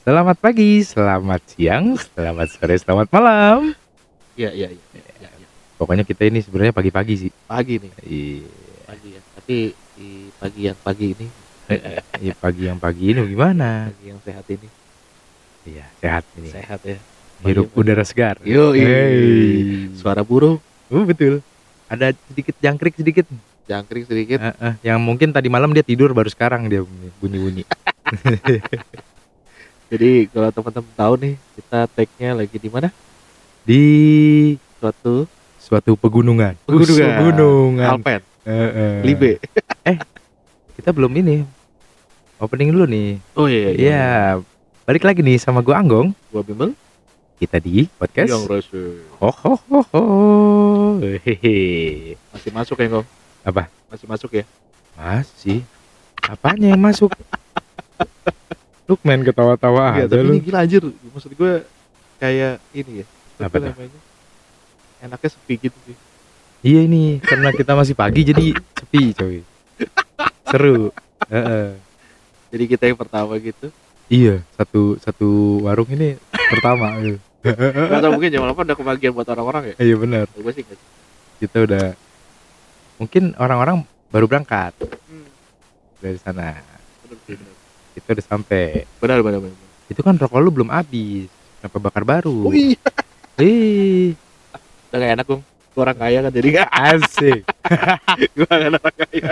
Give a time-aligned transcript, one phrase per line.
[0.00, 3.76] Selamat pagi, selamat siang, selamat sore, selamat malam.
[4.34, 4.82] Iya iya iya.
[4.94, 5.46] iya, iya.
[5.76, 7.30] Pokoknya kita ini sebenarnya pagi-pagi sih.
[7.44, 8.48] Pagi nih, Iya,
[8.86, 9.20] pagi ya.
[9.36, 9.56] Tapi
[9.94, 11.26] di pagi yang pagi ini,
[12.24, 13.90] iya, pagi yang pagi ini gimana?
[13.90, 14.68] pagi yang sehat ini,
[15.66, 16.48] Iya, sehat ini.
[16.48, 16.98] sehat ya.
[17.38, 18.36] Hirup Pagi- udara segar.
[18.42, 19.92] Yo, Hey.
[19.94, 20.58] suara burung,
[20.88, 21.44] Oh, betul.
[21.86, 23.28] Ada sedikit jangkrik sedikit.
[23.68, 24.40] jangkrik sedikit.
[24.40, 26.80] Eh, eh, yang mungkin tadi malam dia tidur baru sekarang dia
[27.20, 27.68] bunyi-bunyi.
[29.88, 32.88] Jadi kalau teman-teman tahu nih, kita tag-nya lagi di mana?
[33.64, 33.82] Di
[34.76, 35.24] Suatu
[35.58, 36.54] suatu pegunungan.
[36.68, 37.16] Pegunungan.
[37.20, 37.88] Pegunungan.
[37.88, 38.96] Alpen, Eh, eh.
[39.04, 39.32] Libe.
[40.76, 41.44] Kita belum ini.
[42.38, 43.18] Opening dulu nih.
[43.34, 44.06] Oh iya Iya,
[44.84, 46.12] balik lagi nih sama gua Anggong.
[46.30, 46.72] Gua bimbel.
[47.36, 48.28] Kita di podcast.
[48.30, 48.82] Yang rasa.
[49.20, 50.02] Ho ho ho ho.
[51.00, 51.56] Hehe.
[52.30, 53.06] Masih masuk ya, Kong?
[53.42, 53.62] Apa?
[53.88, 54.44] Masih masuk ya?
[54.94, 55.60] Masih.
[56.24, 57.10] Apanya yang masuk?
[58.88, 60.32] Lu main ketawa-tawa Iya, aja tapi lu.
[60.32, 60.82] ini gila anjir.
[60.82, 61.52] Maksud gue
[62.16, 63.06] kayak ini ya.
[63.38, 64.00] Apa namanya?
[64.98, 65.96] Enaknya sepi gitu sih.
[66.58, 69.36] Iya ini karena kita masih pagi jadi sepi coy.
[70.44, 70.88] Seru.
[71.28, 71.76] Heeh.
[72.48, 73.68] Jadi kita yang pertama gitu.
[74.08, 75.28] Iya, satu satu
[75.62, 76.16] warung ini
[76.48, 76.96] pertama.
[76.98, 77.20] gitu.
[77.44, 79.74] Gak tau mungkin jam 8 udah kebagian buat orang-orang ya.
[79.78, 80.24] Iya benar.
[80.32, 80.64] Gue sih.
[81.38, 81.92] Kita udah
[82.96, 85.28] mungkin orang-orang baru berangkat Hmm.
[86.00, 86.56] dari sana.
[87.04, 87.54] Bener, bener.
[87.98, 88.86] Kita udah sampai.
[88.96, 89.58] Benar, benar, benar.
[89.86, 91.26] Itu kan rokok lu belum habis.
[91.58, 92.46] Kenapa bakar baru?
[92.46, 92.78] Oh iya.
[93.36, 94.14] Ih,
[94.88, 95.26] Udah gak enak.
[95.26, 95.42] Gue
[95.76, 96.70] orang kaya kan, jadi gak.
[96.70, 97.42] asik.
[98.38, 99.30] Enak orang kaya.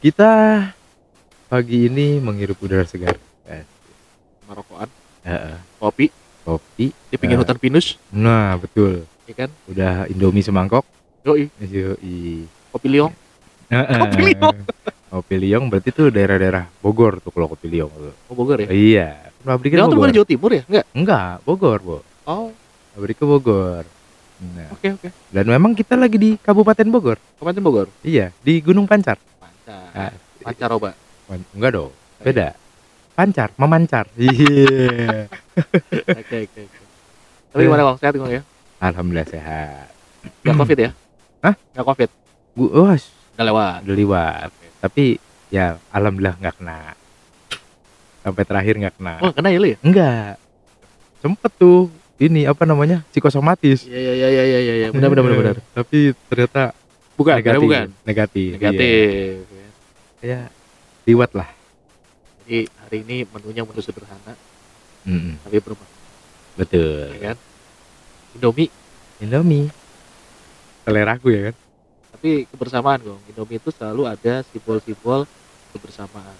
[0.00, 0.30] Kita
[1.46, 3.16] pagi ini menghirup udara segar.
[3.44, 3.64] Eh,
[4.44, 4.88] Marokoan,
[5.22, 5.56] Heeh.
[5.78, 6.06] kopi,
[6.42, 6.92] kopi.
[6.92, 7.40] di pinggir Eh.
[7.40, 7.96] hutan pinus.
[8.10, 9.08] Nah, betul.
[9.24, 9.50] Ya kan?
[9.64, 10.84] Udah Indomie semangkok.
[11.24, 12.44] Yoi, Yoi.
[12.68, 13.12] kopi liong.
[13.66, 13.96] Heeh.
[13.98, 14.56] Kopi Liong.
[15.14, 18.10] Kopi Liong berarti tuh daerah-daerah Bogor tuh kalau Kopi Liong tuh.
[18.26, 18.68] Oh, Bogor ya?
[18.74, 19.08] Iya.
[19.46, 20.10] Pabriknya Liong tuh Bogor.
[20.10, 20.62] bukan Jawa Timur ya?
[20.66, 20.84] Enggak?
[20.90, 21.98] Enggak, Bogor, Bo.
[22.26, 22.50] Oh,
[22.98, 23.84] Pabriknya Bogor.
[24.34, 25.08] Nah, oke, oke.
[25.30, 27.18] dan memang kita lagi di Kabupaten Bogor.
[27.38, 27.86] Kapan Bogor?
[28.02, 29.14] Iya, di Gunung Pancar.
[29.38, 29.86] Pancar.
[29.94, 30.90] Ah, Pancaroba.
[31.30, 32.58] Wan- Enggak dong, beda.
[33.14, 34.10] Pancar, memancar.
[34.18, 35.30] Iya.
[36.18, 36.82] Oke, oke, oke.
[37.54, 37.98] Tapi gimana, Kong?
[38.02, 38.42] Sehat, Kong ya?
[38.82, 39.86] Alhamdulillah sehat.
[40.42, 40.90] Gak Covid ya?
[41.46, 41.54] Hah?
[41.54, 42.10] Gak Covid.
[42.58, 43.78] Gua oh, Udah lewat.
[43.86, 44.50] udah liwat.
[44.84, 45.16] Tapi
[45.48, 46.92] ya alhamdulillah nggak kena.
[48.20, 49.14] Sampai terakhir nggak kena.
[49.24, 49.78] Oh, kena ya lu ya?
[49.80, 50.36] Enggak.
[51.24, 51.88] Sempet tuh
[52.20, 53.00] ini apa namanya?
[53.08, 53.88] psikosomatis.
[53.88, 54.86] Iya, iya, iya, iya, iya, iya.
[54.92, 55.56] Benar, benar, benar, benar.
[55.72, 56.76] Tapi ternyata
[57.16, 57.64] Bukan, negatif.
[57.64, 57.86] bukan.
[58.04, 58.48] Negatif.
[58.52, 58.56] iya.
[58.60, 59.36] Negatif.
[59.48, 59.68] ya.
[60.24, 60.40] Ya,
[61.08, 61.48] liwat lah.
[62.44, 64.36] Jadi hari ini menunya menu sederhana,
[65.08, 65.40] Mm-mm.
[65.48, 65.96] tapi bermakna,
[66.60, 67.08] Betul.
[67.16, 67.36] ya kan?
[68.36, 68.68] Indomie
[69.20, 69.68] Indomie.
[70.84, 71.54] Seleraku ya kan?
[72.24, 75.28] Tapi kebersamaan dong Indomie itu selalu ada simbol-simbol
[75.76, 76.32] kebersamaan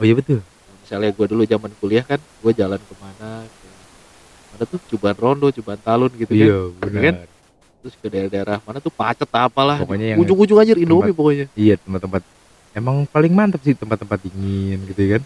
[0.00, 0.40] Oh iya betul.
[0.40, 3.68] Nah, misalnya gue dulu zaman kuliah kan gue jalan ke mana ke
[4.56, 7.02] mana tuh Cuban Rondo Cuban Talun gitu kan Iya, benar.
[7.04, 7.14] kan?
[7.84, 12.24] terus ke daerah-daerah mana tuh pacet apalah Pokoknya yang ujung-ujung aja Indomie pokoknya iya tempat-tempat
[12.72, 15.22] emang paling mantap sih tempat-tempat dingin gitu ya kan.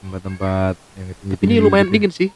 [0.00, 2.32] Tempat-tempat yang tinggi ini lumayan dingin sih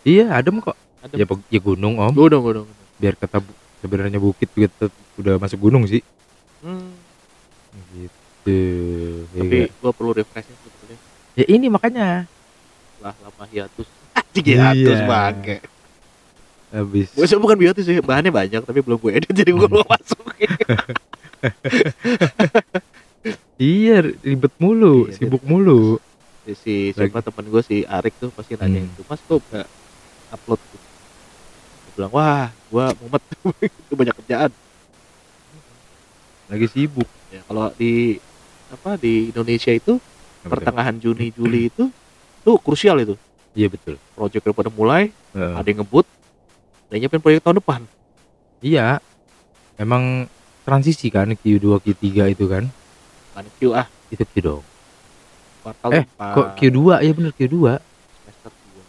[0.00, 0.72] Iya, adem kok.
[1.04, 1.20] Adem.
[1.20, 2.16] Ya, ya gunung, Om.
[2.16, 2.66] gunung gunung
[2.96, 3.44] Biar kata
[3.84, 4.88] sebenarnya bukit gitu
[5.20, 6.00] udah masuk gunung sih.
[6.60, 6.90] Hmm,
[7.92, 8.58] Gitu.
[9.28, 9.70] Ya, tapi nggak?
[9.76, 10.98] gue perlu refreshing sebetulnya
[11.34, 12.24] ya ini makanya
[12.98, 15.06] lah lama hiatus anjing hiatus Iya.
[15.06, 15.56] bangke
[16.68, 19.70] habis gue bukan hiatus sih bahannya banyak tapi belum gue edit jadi gue Hmm.
[19.70, 20.50] belum masukin
[23.60, 25.98] iya ribet mulu, Iya, sibuk mulu.
[26.46, 28.88] si, si siapa temen gue si Arik tuh pasti nanya Hmm.
[28.88, 29.68] itu mas kok gak
[30.30, 30.60] upload.
[30.64, 30.80] Gue
[31.94, 33.22] bilang wah gue mumet
[33.84, 34.50] itu banyak kerjaan
[36.48, 37.04] Lagi sibuk.
[37.28, 38.16] ya kalau di
[38.68, 40.48] apa di Indonesia itu tuh?
[40.48, 41.92] pertengahan Juni Juli itu
[42.40, 43.16] tuh krusial itu
[43.52, 44.00] Iya betul.
[44.14, 45.52] proyek udah pada mulai Heeh.
[45.52, 46.08] ada yang ngebut
[46.88, 47.80] ada yang nyiapin proyek tahun depan
[48.58, 48.98] Iya.
[49.76, 50.26] Emang
[50.64, 52.64] transisi kan Q2 Q3 itu kan?
[53.30, 54.64] kan Q ah Itu Q dong.
[55.60, 56.78] kuartal Eh, empat, Kok Q2?
[56.98, 57.56] Iya bener Q2.
[58.24, 58.84] semester dua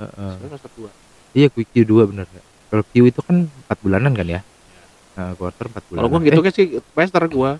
[0.00, 0.34] Heeh.
[0.40, 0.90] semester dua
[1.32, 2.26] Iya Q- Q2 bener.
[2.66, 4.40] Kalau Q itu kan 4 bulanan kan ya?
[5.14, 5.98] Nah, quarter 4 bulanan.
[6.00, 7.50] kalau gue gitu kan sih semester gue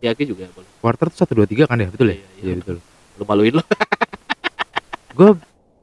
[0.00, 1.88] ya Q juga boleh Eh, quarter tuh 1 2 3 kan ya?
[1.88, 2.14] Betul ya?
[2.14, 2.42] Iya, iya.
[2.42, 2.76] Iya betul.
[3.12, 3.64] lu maluin lo
[5.12, 5.30] Gue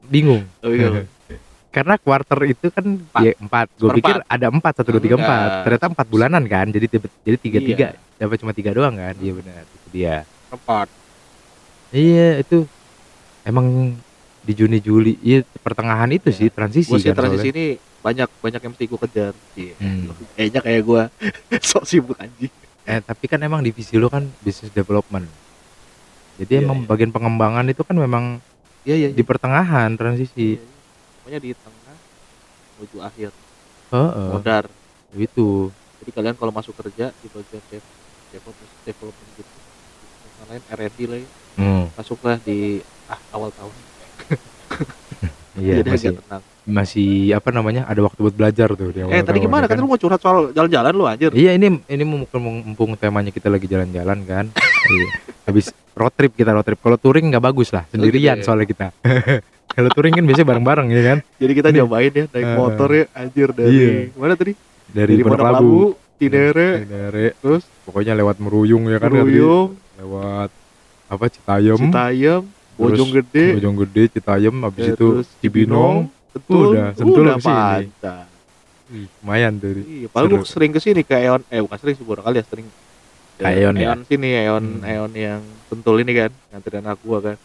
[0.04, 0.42] bingung.
[0.56, 1.02] tapi kalau
[1.70, 3.22] Karena quarter itu kan Empat.
[3.22, 3.78] ya 4.
[3.78, 5.16] Gue pikir ada 4 1 2 3 4.
[5.16, 5.50] Enggak.
[5.62, 6.66] Ternyata 4 bulanan kan.
[6.66, 7.74] Jadi tiba- jadi 3 3.
[7.76, 7.88] Iya.
[8.16, 9.14] Dapat cuma 3 doang kan?
[9.16, 9.62] Iya benar.
[9.64, 10.16] Itu dia.
[10.50, 10.88] empat
[11.90, 12.66] Iya, itu
[13.42, 13.94] emang
[14.40, 16.36] di Juni Juli iya pertengahan itu Iya.
[16.36, 17.54] sih transisi gue sih kan transisi soalnya.
[17.54, 17.66] ini
[18.00, 19.74] banyak banyak yang mesti gue kejar Iya.
[19.76, 20.04] Hmm.
[20.32, 21.02] kayaknya kayak gue
[21.68, 25.28] sok sibuk anjing Eh tapi kan emang divisi lo kan business development.
[26.36, 26.88] Jadi Iya, emang iya.
[26.88, 28.40] bagian pengembangan itu kan memang
[28.82, 29.08] Iya iya.
[29.12, 30.56] di pertengahan transisi.
[30.56, 30.76] Iya, iya.
[31.14, 31.96] Pokoknya di tengah
[32.74, 33.30] menuju akhir
[33.92, 34.28] Heeh.
[34.32, 34.64] modar.
[35.12, 35.68] Itu.
[36.00, 37.84] Jadi kalian kalau masuk kerja di bagian dev,
[38.32, 39.52] development, development gitu,
[40.48, 41.84] lain R&D lah ya, Hmm.
[41.92, 43.74] masuklah di ah, awal tahun.
[45.52, 46.42] Iya, Jadi masih tenang.
[46.62, 47.82] masih apa namanya?
[47.84, 49.66] Ada waktu buat belajar tuh di Eh tadi gimana?
[49.66, 51.30] ya Kan lu mau curhat soal jalan-jalan lu anjir.
[51.30, 54.44] Iya ini ini mumpung, mumpung temanya kita lagi jalan-jalan kan.
[54.88, 55.06] iya.
[55.44, 56.78] Habis road trip kita road trip.
[56.78, 58.46] Kalau touring nggak bagus lah sendirian gitu ya.
[58.46, 58.86] soalnya kita.
[59.70, 61.18] Kalau touring kan biasanya bareng-bareng ya kan.
[61.36, 61.76] Jadi kita Ini.
[61.76, 63.90] nyobain ya naik Eh, motor ya anjir dari Iya.
[64.14, 64.52] mana tadi?
[64.86, 65.74] Dari, Pondok Labu,
[66.16, 69.06] Tinere, Tinere, terus pokoknya lewat Meruyung ya kan.
[69.08, 69.18] tadi.
[69.20, 70.50] Ruyung, Lewat
[71.06, 72.42] apa Citayam, Citayam,
[72.80, 75.08] Bojonggede, Bojonggede, Citayam, habis eh, itu
[75.44, 76.08] Cibinong.
[76.30, 77.36] Betul, Udah, Sentul udah.
[78.90, 79.78] Wih, lumayan tuh.
[79.86, 82.66] Iya, paling gue sering ke sini ke Eon, eh bukan sering sih kali ya sering
[83.40, 83.94] Eon ya?
[83.94, 84.84] Eon sini, Eon, Hmm.
[84.84, 87.36] Eon yang Sentul ini kan, nganterin gua kan.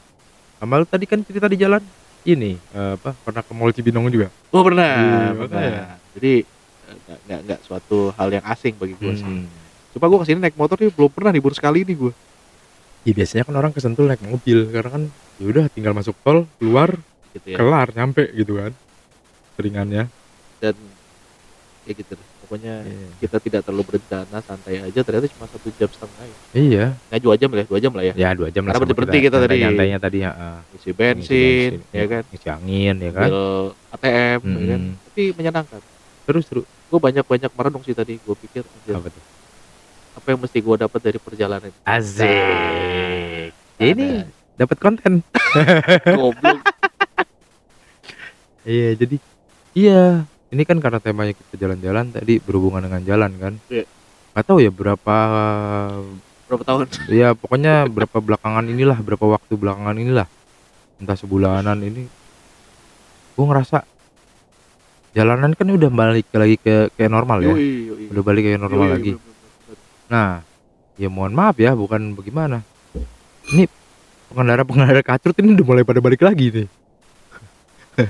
[0.57, 1.83] Sama lu tadi kan cerita di jalan
[2.25, 4.33] ini eh, apa pernah ke Mall Cibinong juga.
[4.49, 5.61] Oh pernah, Iya, pernah.
[5.61, 5.83] makanya.
[6.17, 9.21] Jadi eh, nggak nggak nggak suatu hal yang asing bagi sih.
[9.21, 9.45] Hmm.
[9.93, 12.11] Coba gua ke sini naik motor nih belum pernah nih baru sekali nih gua.
[13.05, 15.03] Ya biasanya kan orang kesentul naik mobil karena kan
[15.39, 16.95] ya udah tinggal masuk tol, keluar,
[17.35, 17.57] Gitu ya.
[17.59, 18.71] kelar, nyampe gitu kan.
[19.59, 20.07] Seringannya.
[20.63, 20.75] Dan
[21.83, 22.27] ya gitu deh.
[22.45, 23.07] Pokoknya Iya.
[23.25, 24.99] kita tidak terlalu berencana, santai aja.
[25.01, 26.37] Ternyata cuma satu jam setengah ya.
[26.53, 26.85] Iya.
[27.09, 28.13] Nggak dua jam lah, ya, dua jam lah ya.
[28.13, 28.71] Ya dua jam lah.
[28.77, 29.55] Karena sama berhenti kita tadi.
[29.65, 30.31] Nyantainya tadi ya.
[30.77, 32.23] Isi bensin, ya kan.
[32.29, 33.27] Ngisi angin ya kan.
[33.27, 33.41] Bil
[33.97, 34.81] ATM, ya kan.
[35.09, 35.81] Tapi menyenangkan.
[36.25, 38.21] Terus terus Gue banyak-banyak merenung sih tadi.
[38.21, 38.61] Gue pikir
[38.93, 39.23] apa tuh?
[40.15, 41.71] apa yang mesti gue dapat dari perjalanan.
[41.83, 43.51] Asik.
[43.75, 44.23] Ya ini.
[44.55, 45.21] Dapat konten.
[46.19, 46.59] Goblok.
[48.65, 49.15] Iya, jadi
[49.77, 53.53] iya, ini kan karena temanya kita jalan-jalan tadi berhubungan dengan jalan kan.
[53.69, 53.85] Iya.
[54.35, 55.17] Tahu ya berapa
[56.45, 56.85] Berapa tahun?
[57.07, 60.27] ya pokoknya berapa belakangan inilah, berapa waktu belakangan inilah.
[60.99, 62.07] Entah sebulanan ini
[63.35, 63.83] gua ngerasa
[65.15, 67.55] jalanan kan udah balik lagi ke kayak normal ya.
[68.11, 69.15] Udah balik kayak normal lagi.
[70.11, 70.41] Nah,
[70.99, 72.61] ya mohon maaf ya, bukan bagaimana.
[73.55, 73.65] Ini
[74.35, 76.67] pengendara-pengendara kacrut ini udah mulai pada balik lagi nih.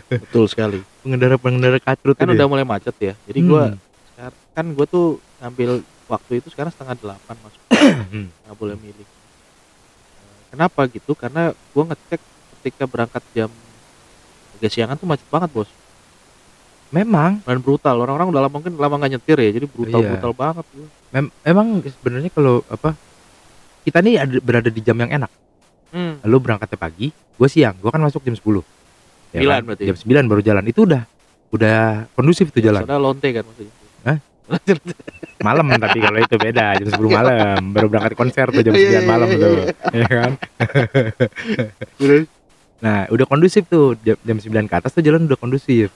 [0.09, 0.81] Betul sekali.
[1.05, 2.33] Pengendara-pengendara kacrut Kan ini.
[2.33, 3.13] udah mulai macet ya.
[3.29, 3.77] Jadi gue Hmm.
[4.09, 5.05] sekarang kan gue tuh
[5.37, 5.69] ngambil
[6.05, 7.61] waktu itu sekarang setengah delapan masuk.
[8.09, 8.27] Hmm.
[8.33, 9.05] Nggak boleh milih.
[9.05, 11.13] Eh, Kenapa gitu?
[11.13, 12.21] Karena gue ngecek
[12.57, 13.53] ketika berangkat jam
[14.57, 15.69] agak siangan tuh macet banget bos.
[16.89, 17.99] Memang Dan brutal.
[17.99, 19.49] Orang-orang udah lama mungkin lama nggak nyetir ya.
[19.53, 20.09] Jadi brutal Iya.
[20.11, 20.65] brutal banget.
[20.73, 20.87] gua.
[21.13, 22.97] Mem emang sebenarnya kalau apa
[23.85, 25.29] kita nih ada, berada di jam yang enak.
[25.95, 26.19] Hmm.
[26.21, 28.43] Lu berangkatnya pagi, gue siang, gue kan masuk jam 10
[29.31, 29.63] Ya Sembilan kan?
[29.65, 29.83] berarti.
[29.85, 30.63] Jam 9 baru jalan.
[30.65, 31.03] Itu udah
[31.49, 31.79] udah
[32.11, 32.83] kondusif tuh jalan.
[32.83, 33.73] Soalnya lonte kan maksudnya.
[34.03, 34.17] Hah?
[35.45, 37.59] Malam tapi kalau itu beda, jam 10 malam.
[37.71, 39.53] Baru berangkat konser tuh jam Iya, 9 iya, malam iya, tuh.
[39.55, 39.65] iya.
[39.93, 40.31] Ya kan?
[42.75, 45.89] Nah, udah kondusif tuh jam, jam 9 ke atas tuh jalan udah kondusif.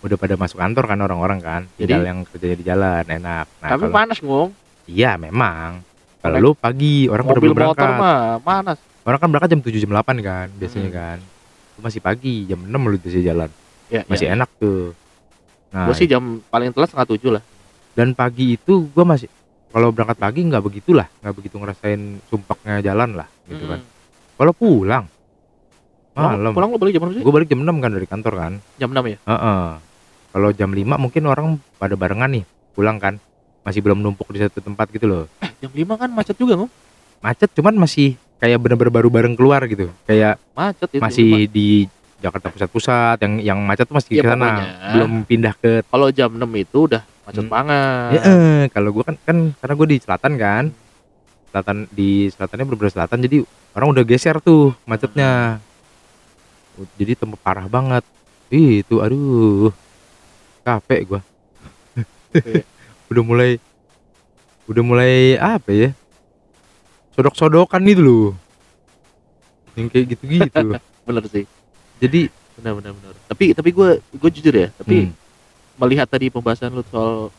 [0.00, 1.62] Udah pada masuk kantor kan orang-orang kan.
[1.74, 2.08] Tinggal Jadi?
[2.10, 3.46] yang kerjanya di jalan enak.
[3.58, 4.50] Nah, Tapi kalau- panas ngomong.
[4.84, 5.80] iya memang.
[6.20, 7.96] Kalau lu pagi, orang Mobil motor berangkat.
[7.96, 8.78] mah panas.
[9.04, 10.96] Orang kan berangkat jam 7 jam 8 kan biasanya Hmm.
[10.96, 11.18] kan.
[11.74, 13.50] Lu masih pagi, jam 6 lu bisa jalan.
[13.86, 14.32] Ya, Masih ya.
[14.32, 14.96] enak tuh.
[15.68, 17.42] Nah, Gue sih jam paling telat setengah tujuh lah.
[17.92, 19.30] dan pagi itu gua masih
[19.68, 23.78] kalau berangkat pagi nggak begitulah, nggak begitu ngerasain sumpaknya jalan lah gitu kan.
[23.78, 23.92] Hmm.
[24.34, 25.04] Kalau pulang
[26.10, 27.22] Pulang, malam, pulang lu balik jam berapa sih?
[27.22, 28.52] gue balik jam 6 kan dari kantor kan.
[28.76, 29.18] Jam 6 ya?
[29.20, 29.62] Heeh.
[30.32, 33.18] Kalau jam 5 mungkin orang pada barengan nih pulang kan.
[33.62, 35.24] Masih belum numpuk di satu tempat gitu loh.
[35.58, 36.70] Jam 5 kan macet juga ngom.
[37.18, 39.88] Macet cuman masih kayak bener-bener baru bareng keluar gitu.
[40.04, 41.00] Kayak Macet itu.
[41.00, 41.68] masih di
[42.20, 44.50] Jakarta Pusat-pusat yang yang macet tuh masih Ya, ke sana.
[44.92, 47.48] Belum pindah ke Kalau jam 6 itu udah macet Hmm.
[47.50, 48.10] banget.
[48.12, 50.64] Ya, eh, kalau gua kan kan karena gue di selatan kan.
[51.48, 53.36] Selatan di selatannya bener-bener selatan jadi
[53.72, 55.56] orang udah geser tuh macetnya.
[56.94, 58.04] Jadi tempat parah banget.
[58.50, 59.72] Ih, itu aduh.
[60.62, 61.20] Capek gua.
[62.28, 62.60] Oke.
[63.10, 63.50] udah mulai
[64.64, 65.90] udah mulai apa ya?
[67.14, 68.28] Sodok-sodokan itu loh.
[69.74, 70.66] Yang kayak gitu-gitu.
[71.06, 71.44] Bener sih.
[71.98, 73.14] jadi Benar benar benar.
[73.26, 74.70] Tapi tapi gue gue jujur ya.
[74.72, 75.14] Tapi hmm,
[75.74, 77.30] melihat tadi pembahasan lu soal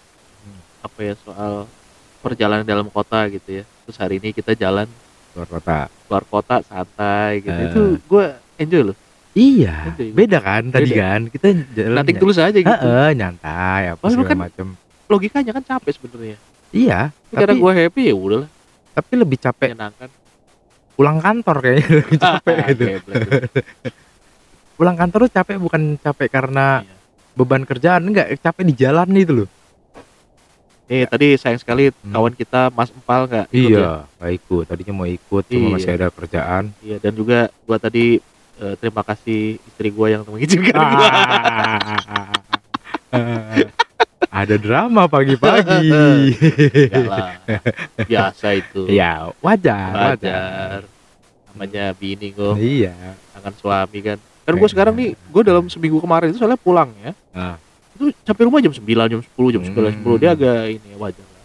[0.43, 0.59] Hmm.
[0.83, 1.53] apa ya soal
[2.19, 3.63] perjalanan dalam kota gitu ya.
[3.87, 4.85] Terus hari ini kita jalan
[5.33, 5.79] luar kota.
[6.05, 7.55] keluar kota santai gitu.
[7.55, 7.65] Eh.
[7.71, 8.25] Itu gue
[8.59, 8.97] enjoy loh.
[9.35, 10.11] Iya, Oke.
[10.11, 10.99] beda kan tadi Beda.
[11.01, 11.21] kan.
[11.27, 12.67] Kita jalan Nanti tulus aja gitu.
[12.69, 14.67] Heeh, nyantai apa segala kan macam.
[15.07, 16.37] Logikanya kan capek sebenarnya.
[16.71, 18.49] Iya, Tapi karena gue happy ya udahlah
[18.95, 20.09] tapi lebih capek menyenangkan.
[20.95, 22.83] pulang kantor kayaknya lebih capek gitu.
[22.87, 23.21] Geblek.
[24.75, 26.95] Pulang kantor tuh capek bukan capek karena Iya.
[27.33, 29.49] beban kerjaan enggak, capek di jalan itu loh.
[30.85, 32.11] Nih tadi sayang sekali Hmm.
[32.11, 33.79] kawan kita Mas Empal nggak ikut ya.
[33.79, 34.63] Iya, nggak ikut.
[34.65, 35.73] Tadinya mau ikut, cuma Iya.
[35.73, 36.63] masih ada kerjaan.
[36.79, 38.19] Iya dan juga gua tadi
[38.55, 41.07] eh, terima kasih istri gua yang mengizinkan gua.
[44.35, 45.87] ada drama pagi-pagi.
[48.11, 48.91] Biasa itu.
[48.91, 50.11] ya, wajar, wajar.
[50.19, 50.79] Wajar.
[51.55, 52.91] Namanya bini gua, Iya.
[53.31, 54.17] tangan suami kan.
[54.19, 57.15] Kan gua sekarang nih, gua dalam seminggu kemarin itu soalnya pulang ya.
[57.31, 57.55] Ah.
[57.95, 60.19] Itu sampai rumah jam 9, jam 10, jam 11, 10.
[60.19, 60.37] Dia Hmm.
[60.37, 61.43] agak ini wajar lah.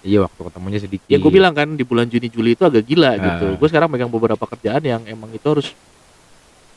[0.00, 1.04] Iya, waktu ketemunya sedikit.
[1.04, 3.46] Ya gue bilang kan di bulan Juni Juli itu agak gila gitu.
[3.52, 3.56] Ah.
[3.60, 5.76] Gue sekarang megang beberapa kerjaan yang emang itu harus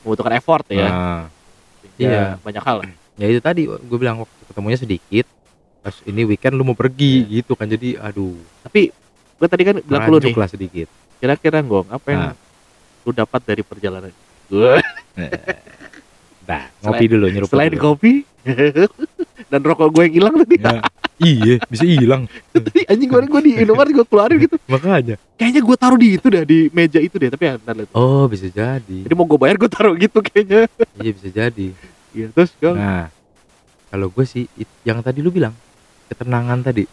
[0.03, 0.91] membutuhkan effort ya.
[0.91, 1.23] Ah.
[1.95, 2.23] Ya, iya.
[2.43, 2.91] banyak hal lah.
[3.15, 5.25] Ya itu tadi gue bilang waktu ketemunya sedikit
[5.79, 8.89] pas ini weekend lu mau pergi gitu kan jadi aduh Tapi
[9.33, 12.35] gue tadi kan bilang lu nih, lah sedikit kira-kira Gong, apa yang Nah.
[13.01, 14.11] lu dapat dari perjalanan?
[14.45, 14.79] Gue
[16.43, 17.95] nah ngopi dulu nyeruput selain dulu.
[17.95, 18.27] kopi
[19.51, 20.55] dan rokok gue yang hilang tadi.
[20.57, 20.75] Ya,
[21.17, 24.55] iya bisa hilang tadi anjing kemarin gue di Indomaret gue keluarin gitu.
[24.67, 27.27] makanya Kayaknya gue taruh di itu dah di meja itu deh.
[27.27, 27.91] Tapi ya ntar lihat.
[27.91, 30.67] oh bisa jadi Jadi mau gue bayar gue taruh gitu kayaknya.
[30.97, 31.67] iya bisa jadi
[32.13, 32.75] Iya terus Gong.
[32.75, 33.09] nah
[33.89, 35.53] kalau gue sih it- yang tadi lu bilang
[36.07, 36.91] ketenangan tadi di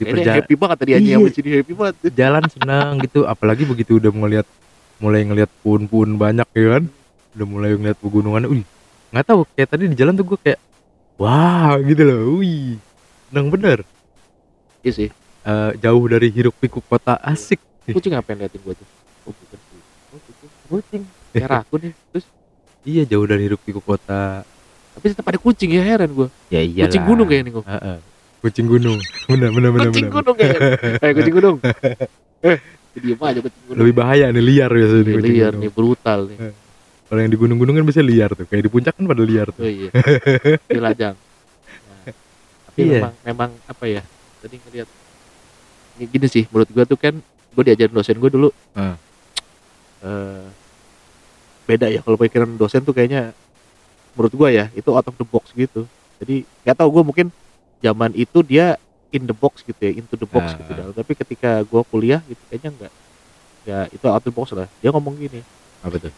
[0.00, 1.16] Kayaknya perja- happy banget tadi yang Iya.
[1.20, 1.94] di sini happy banget.
[2.12, 4.46] jalan senang gitu apalagi begitu udah ngeliat
[4.96, 6.84] mulai ngeliat puun-puun banyak ya kan
[7.32, 8.64] udah mulai ngeliat pegunungan wih
[9.10, 10.60] nggak tahu kayak tadi di jalan tuh gue kayak
[11.16, 12.76] wah gitu loh wih
[13.26, 13.86] seneng bener
[14.80, 15.08] Iya sih.
[15.40, 18.88] Eh, jauh dari hiruk pikuk kota asik Kucing apa yang liatin gue tuh?
[19.22, 19.82] Oh bukan kucing.
[20.08, 20.50] Oh kucing.
[20.64, 21.02] Kucing.
[21.34, 21.92] Merah aku nih.
[22.08, 22.24] Terus
[22.82, 24.42] iya jauh dari hiruk pikuk kota
[24.90, 26.28] tapi tetap ada kucing ya heran gue.
[26.48, 27.64] ya iya Kucing gunung kayaknya nih gue.
[27.64, 27.96] Heeh.
[28.40, 30.16] kucing gunung bener bener bener Kucing bener.
[30.16, 30.60] gunung kayaknya.
[31.04, 31.56] Eh kucing gunung.
[32.40, 32.56] Eh,
[32.96, 33.78] diem aja kucing gunung.
[33.78, 35.62] lebih bahaya nih liar biasanya nih kucing liar gunung.
[35.62, 36.38] nih, brutal nih.
[37.06, 39.52] kalau yang di gunung-gunung kan bisa liar tuh kayak di puncak kan pada liar Oh
[39.52, 39.90] tuh iya.
[40.68, 41.14] Di lajang.
[41.14, 42.00] Nah,
[42.66, 42.92] tapi Iya.
[42.96, 44.02] memang memang apa ya?
[44.38, 44.88] Tadi ngeliat
[45.92, 47.14] ini gini sih menurut gua tuh kan
[47.50, 48.48] gua diajarin dosen gua dulu.
[50.00, 50.44] Eh,
[51.70, 53.30] beda ya kalau pikiran dosen tuh kayaknya
[54.18, 55.86] menurut gua ya itu out of the box gitu.
[56.18, 57.30] Jadi nggak tahu gua mungkin
[57.78, 58.74] zaman itu dia
[59.10, 60.70] in the box gitu ya, into the box Ah, gitu.
[60.74, 60.84] dah.
[60.90, 62.92] Tapi ketika gua kuliah gitu kayaknya enggak
[63.62, 64.66] ya itu out of the box lah.
[64.82, 65.40] Dia ngomong gini,
[65.80, 66.10] apa tuh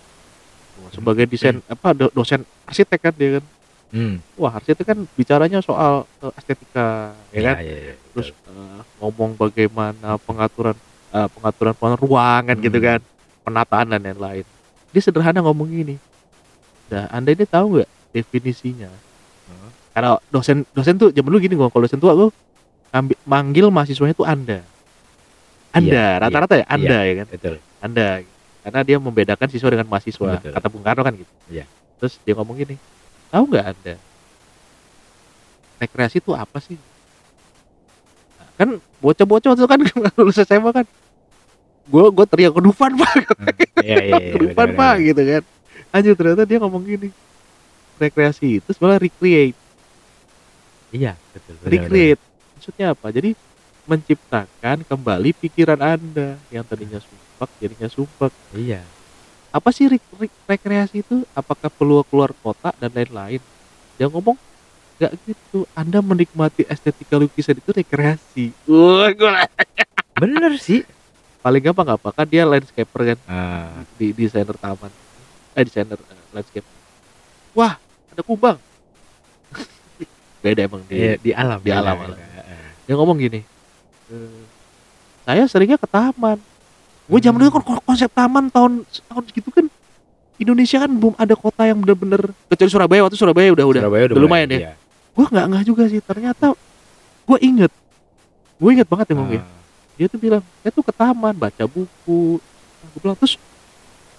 [0.89, 3.45] sebagai desain apa do- dosen arsitek kan dia kan
[3.93, 4.15] hmm.
[4.35, 10.17] wah arsitek kan bicaranya soal eh, estetika ya kan iya, iya, terus eh, ngomong bagaimana
[10.19, 10.75] pengaturan
[11.13, 12.87] eh, pengaturan ruangan gitu Hmm.
[12.89, 13.01] kan
[13.45, 14.47] penataan dan lain-lain
[14.93, 15.97] dia sederhana ngomong gini.
[16.89, 18.89] Nah anda ini tahu nggak definisinya?
[19.49, 19.71] Hah?
[19.93, 22.29] karena dosen dosen tuh zaman dulu gini gua kalau dosen tua gua
[22.93, 24.61] ambil manggil mahasiswanya tuh anda.
[25.73, 27.27] Anda Iya, rata-rata ya anda ya kan?
[27.33, 27.55] betul.
[27.81, 28.07] Anda.
[28.63, 30.53] Karena dia membedakan siswa dengan mahasiswa Betul.
[30.55, 31.33] kata Bung Karno kan gitu.
[31.51, 31.65] Iya.
[31.99, 32.75] terus dia ngomong gini
[33.31, 33.95] tahu nggak anda
[35.79, 36.79] rekreasi itu apa sih?
[38.39, 38.69] Nah, kan
[39.03, 39.79] bocah-bocah itu kan
[40.19, 40.87] lulus SMA kan
[41.83, 43.13] gue gue teriak kedufan pak
[43.83, 45.07] iya iya iya kedufan bener, pak bener.
[45.11, 45.43] gitu kan.
[45.93, 47.09] Anjir ternyata dia ngomong gini.
[47.99, 49.59] Rekreasi itu sebenarnya recreate.
[50.93, 51.73] Iya betul bener, bener.
[51.73, 52.23] recreate.
[52.57, 53.07] Maksudnya apa?
[53.11, 53.31] Jadi
[53.83, 58.33] menciptakan kembali pikiran anda yang tadinya sumpek jadinya sumpek.
[58.55, 58.83] Iya.
[59.53, 61.27] Apa sih rek- rek- rekreasi itu?
[61.35, 63.43] Apakah perlu keluar kota dan lain-lain?
[64.01, 64.39] Dia ngomong
[64.97, 65.67] nggak gitu.
[65.75, 68.45] Anda menikmati estetika lukisan itu rekreasi.
[68.71, 69.45] Wah gua
[70.23, 70.87] bener sih
[71.43, 72.09] paling gampang apa?
[72.11, 73.19] Kan dia landscaper kan?
[73.27, 73.83] Ah.
[73.95, 74.91] Di desainer taman.
[75.53, 76.67] Eh desainer eh, landscape.
[77.53, 77.77] Wah
[78.09, 78.57] ada kubang.
[80.43, 82.19] Beda emang di iya, di alam di alam, beda, alam.
[82.19, 82.31] beda.
[82.83, 83.41] dia ngomong gini
[84.09, 84.43] "Eh,
[85.23, 86.39] saya seringnya ke taman.
[87.07, 87.47] Gue zaman Hmm.
[87.47, 89.67] dulu kan konsep taman tahun tahun segitu kan
[90.35, 93.83] Indonesia kan belum ada kota yang bener-bener kecuali Surabaya waktu Surabaya udah udah.
[93.87, 94.59] Surabaya udah lumayan ya.
[94.59, 94.73] iya.
[95.13, 96.01] gue nggak nggak juga sih.
[96.01, 96.59] Ternyata
[97.23, 97.71] gue inget.
[98.59, 99.43] Gue inget banget ya ngomong ya.
[99.43, 99.62] Ah,
[99.97, 102.41] dia tuh bilang saya tuh ke taman baca buku.
[102.83, 103.37] Gue bilang terus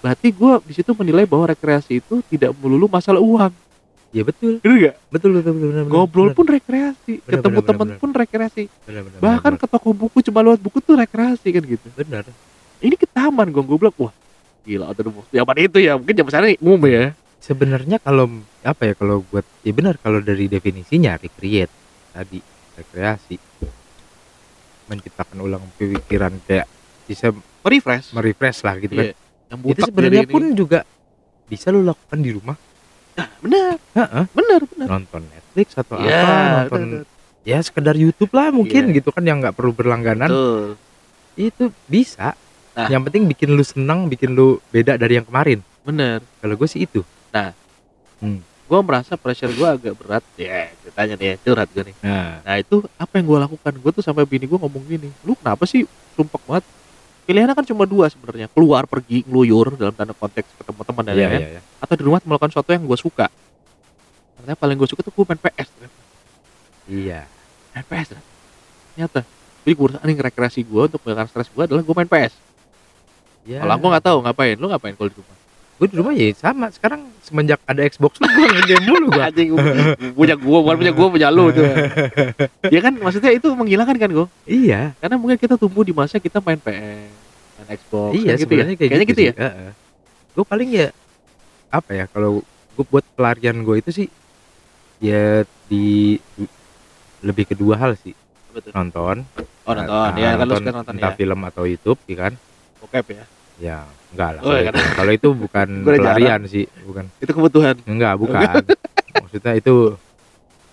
[0.04, 3.52] berarti gue di situ menilai bahwa rekreasi itu tidak melulu masalah uang.
[4.14, 4.62] Iya betul.
[4.62, 7.96] Bener gak betul betul betul bener, ngobrol bener, pun rekreasi Bener, ketemu bener, bener.
[7.98, 8.62] pun rekreasi.
[8.86, 11.86] Bener, bener, bahkan bener, ke toko buku cuma lewat buku tuh rekreasi kan gitu.
[11.98, 12.22] Bener.
[12.78, 14.14] Ini ke taman gue gue bilang wah
[14.64, 17.12] gila ada zaman itu ya mungkin zaman sekarang umum ya.
[17.42, 21.74] Sebenarnya kalau apa ya kalau buat ya benar kalau dari definisinya recreate
[22.14, 22.40] tadi
[22.78, 23.36] rekreasi
[24.86, 26.68] menciptakan ulang pikiran kayak
[27.04, 27.32] bisa
[27.64, 29.06] refresh merefresh lah gitu kan.
[29.10, 29.14] Iya.
[29.52, 30.56] yang itu sebenarnya pun ini.
[30.56, 30.80] juga
[31.44, 32.56] bisa lo lakukan di rumah.
[33.44, 34.24] Bener Heeh.
[34.34, 36.34] bener bener nonton Netflix atau ya apa
[36.66, 37.02] nonton bener,
[37.46, 38.96] ya sekedar YouTube lah mungkin Iya.
[38.98, 40.28] gitu kan yang nggak perlu berlangganan.
[40.28, 40.64] Betul.
[41.36, 42.34] Itu bisa.
[42.74, 42.90] Nah.
[42.90, 45.62] yang penting bikin lu senang bikin lu beda dari yang kemarin.
[45.86, 47.06] Bener kalau gue sih itu
[48.64, 52.54] gue merasa pressure gue agak berat ya ceritanya nih ya, curhat gue nih Nah, nah
[52.56, 55.84] itu apa yang gue lakukan gue tuh sampai bini gue ngomong gini lu kenapa sih
[56.16, 56.64] sumpah banget
[57.24, 61.20] pilihannya kan cuma dua sebenarnya keluar pergi ngeluyur dalam tanda konteks ketemu teman dan iya,
[61.28, 61.62] lain-lain iya, iya.
[61.80, 63.26] atau di rumah melakukan sesuatu yang gue suka
[64.40, 66.00] ternyata paling gue suka tuh gue main PS ternyata.
[66.84, 67.20] Iya.
[67.72, 68.30] main PS ternyata.
[68.92, 69.20] ternyata
[69.64, 72.34] jadi gue anjing rekreasi gue untuk menghilangkan stres gue adalah gue main PS
[73.44, 73.60] Ya.
[73.60, 75.36] kalau aku nggak tahu ngapain lu ngapain kalau di rumah
[75.74, 76.70] gue di rumah ya sama.
[76.70, 79.22] Sekarang semenjak ada Xbox tuh gue ngegame mulu gue.
[79.22, 79.48] anjing
[80.14, 81.66] punya gue bukan punya gue punya lu tuh.
[82.74, 84.96] Ya kan maksudnya itu menghilangkan kan gue iya.
[84.98, 87.10] karena mungkin kita tumbuh di masa kita main PS
[87.54, 88.64] main Xbox iya kan gitu ya.
[88.64, 89.26] kayak kayaknya gitu, sih.
[89.30, 89.72] ya
[90.34, 90.88] Gue paling ya
[91.70, 92.42] apa ya kalau
[92.74, 94.08] gue buat pelarian gue itu sih
[95.02, 96.18] ya di
[97.24, 98.14] lebih kedua hal sih.
[98.54, 99.26] Betul nonton.
[99.64, 100.10] Oh nonton.
[100.12, 102.32] Nah, ya kan lu nonton suka nonton entah ya film atau YouTube ya kan?
[102.82, 103.24] Bokep ya
[103.58, 104.42] ya enggak lah.
[104.42, 104.74] Oh, kalau ya kan?
[104.74, 104.90] itu.
[104.94, 107.04] kalau itu bukan pelarian sih bukan.
[107.18, 107.76] Itu kebutuhan.
[107.86, 108.62] Enggak bukan.
[109.22, 109.74] Maksudnya itu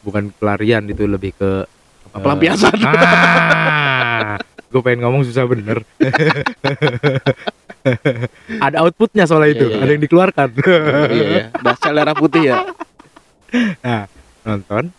[0.02, 1.66] bukan pelarian itu lebih ke
[2.12, 2.76] apa pelampiasan?
[2.84, 5.82] ah, gue pengen ngomong susah bener.
[8.66, 9.94] Ada outputnya soal itu Iya, iya, ada iya.
[9.98, 10.50] yang dikeluarkan.
[10.54, 12.62] Iya ya udah sel darah putih ya.
[14.46, 14.94] Nonton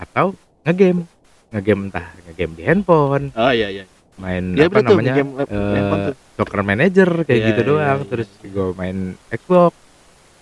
[0.00, 0.32] atau
[0.64, 1.04] ngegame.
[1.52, 3.36] Ngegame entah ngegame di handphone.
[3.36, 3.84] Oh iya iya.
[4.16, 5.44] Main Dia apa betul, namanya game eh,
[5.76, 6.16] handphone tuh.
[6.32, 7.98] Soccer manager kayak Iya, gitu iya, doang.
[8.00, 8.08] iya.
[8.08, 8.96] terus gue main
[9.28, 9.72] Xbox.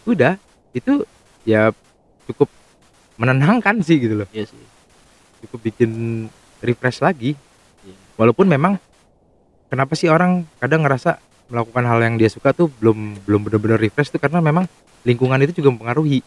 [0.05, 0.35] Udah
[0.71, 1.03] itu
[1.43, 1.75] ya
[2.25, 2.47] cukup
[3.17, 4.29] menenangkan sih gitu loh.
[4.31, 4.63] Iya sih.
[5.43, 5.91] Cukup bikin
[6.61, 7.35] refresh lagi.
[7.81, 7.97] Iya.
[8.17, 8.77] walaupun memang
[9.67, 11.17] kenapa sih orang kadang ngerasa
[11.49, 14.21] melakukan hal yang dia suka tuh belum belum benar-benar refresh tuh?
[14.21, 14.69] Karena memang
[15.03, 16.21] lingkungan itu juga mempengaruhi.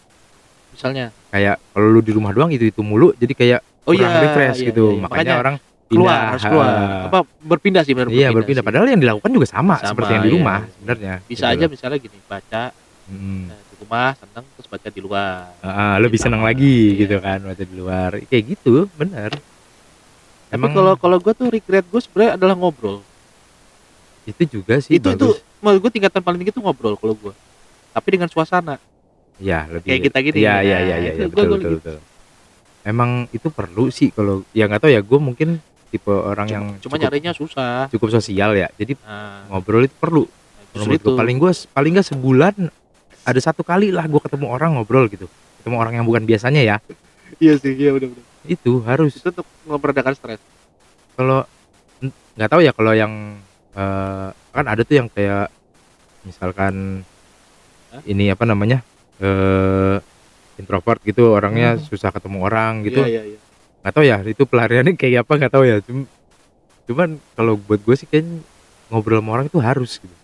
[0.74, 1.14] Misalnya?
[1.30, 4.60] Kayak kalau lu di rumah doang itu itu mulu jadi kayak oh kurang iya refresh
[4.60, 4.84] iya, gitu.
[4.84, 5.02] iya, iya.
[5.02, 6.72] makanya, Makanya orang keluar pindah, harus keluar
[7.04, 8.68] apa berpindah sih benar iya berpindah sih.
[8.68, 10.72] padahal yang dilakukan juga sama, Sama, seperti yang di iya, rumah iya.
[10.72, 11.72] sebenarnya bisa gitu aja loh.
[11.72, 12.64] misalnya gini baca
[13.04, 13.52] Hmm.
[13.52, 16.26] eh, di rumah seneng terus baca di luar Ah, lebih Sama.
[16.26, 17.00] senang lagi Iya.
[17.04, 19.32] gitu kan baca di luar kayak gitu bener
[20.48, 23.04] tapi kalau kalau gue tuh regret gue sebenarnya adalah ngobrol
[24.24, 25.28] itu juga sih itu itu
[25.60, 27.34] menurut gue tingkatan paling tinggi tuh ngobrol kalau gue
[27.92, 28.80] tapi dengan suasana
[29.36, 30.38] ya lebih kayak kita gini.
[30.40, 31.78] Nah, iya iya itu ya, gua- betul gua betul, gitu.
[31.84, 31.98] betul.
[32.84, 35.50] Emang itu perlu sih kalau ya nggak tahu ya gue mungkin
[35.94, 38.74] tipe orang cuma, yang cuma cukup, nyarinya susah cukup sosial ya.
[38.74, 40.26] Jadi nah, ngobrol itu perlu.
[40.74, 42.56] Menurut itu paling gue paling nggak sebulan
[43.24, 45.30] ada satu kali lah gue ketemu orang ngobrol gitu.
[45.62, 46.78] Ketemu orang yang bukan biasanya ya.
[47.42, 50.38] iya sih iya benar benar Itu harus itu untuk memperdakan stres
[51.14, 51.46] kalau
[52.38, 53.38] nggak tahu ya kalau yang
[53.74, 55.50] eh, kan ada tuh yang kayak
[56.22, 57.02] misalkan
[57.90, 58.02] Hah?
[58.06, 58.86] ini apa namanya
[59.18, 59.98] eh
[60.58, 61.84] introvert gitu orangnya Hmm.
[61.86, 63.40] susah ketemu orang gitu iya iya iya
[63.84, 65.78] nggak tahu ya itu pelariannya kayak apa nggak tahu ya.
[65.84, 66.10] Cum-
[66.84, 68.44] cuman kalau buat gue sih kayaknya
[68.92, 70.16] ngobrol sama orang itu harus gitu.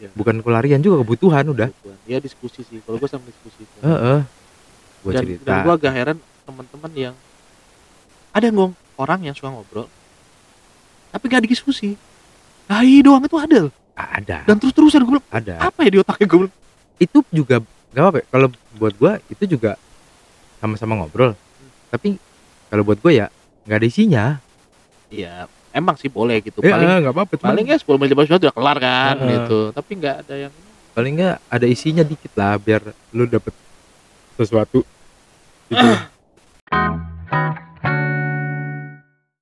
[0.00, 0.08] Iya.
[0.16, 1.68] bukan pelarian juga kebutuhan udah.
[1.68, 1.98] Kebutuhan.
[2.08, 2.80] Iya diskusi sih.
[2.86, 4.20] Kalau gue sama diskusi Heeh.
[5.00, 5.44] gue dan, cerita.
[5.44, 6.16] dan gue agak heran
[6.48, 7.14] teman-teman yang
[8.30, 9.88] ada ngomong orang yang suka ngobrol
[11.10, 11.96] tapi gak diskusi
[12.70, 13.72] nah iya doang itu ada loh.
[13.98, 14.46] ada.
[14.46, 15.54] Dan terus-terusan gue bilang ada.
[15.58, 16.26] Apa ya di otaknya?
[16.30, 16.54] Gue bilang
[17.02, 17.56] itu juga
[17.90, 19.74] nggak apa ya kalau buat gue itu juga
[20.62, 21.34] sama-sama ngobrol.
[21.90, 22.14] Tapi
[22.70, 23.26] kalau buat gue ya
[23.66, 24.24] nggak ada isinya.
[25.10, 26.62] Iya emang sih boleh gitu.
[26.62, 29.30] Ya paling nggak apa-apa paling ya 10 menit 15 menit udah kelar kan Heeh.
[29.34, 29.60] gitu.
[29.74, 30.52] Tapi nggak ada yang
[30.94, 33.52] paling nggak ada isinya dikit lah biar lu dapet
[34.38, 34.86] sesuatu.
[35.70, 35.90] Gitu